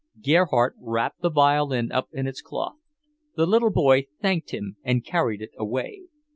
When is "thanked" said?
4.19-4.49